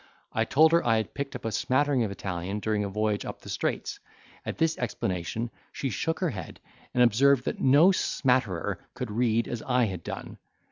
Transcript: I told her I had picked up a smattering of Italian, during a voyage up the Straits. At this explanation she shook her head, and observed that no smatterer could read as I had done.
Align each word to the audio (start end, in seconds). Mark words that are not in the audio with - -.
I 0.33 0.45
told 0.45 0.71
her 0.71 0.83
I 0.83 0.97
had 0.97 1.13
picked 1.13 1.35
up 1.35 1.45
a 1.45 1.51
smattering 1.51 2.03
of 2.03 2.09
Italian, 2.09 2.59
during 2.59 2.83
a 2.83 2.89
voyage 2.89 3.23
up 3.23 3.41
the 3.41 3.49
Straits. 3.49 3.99
At 4.43 4.57
this 4.57 4.75
explanation 4.79 5.51
she 5.71 5.91
shook 5.91 6.21
her 6.21 6.31
head, 6.31 6.59
and 6.95 7.03
observed 7.03 7.45
that 7.45 7.59
no 7.61 7.91
smatterer 7.91 8.79
could 8.95 9.11
read 9.11 9.47
as 9.47 9.61
I 9.61 9.83
had 9.83 10.01
done. 10.01 10.39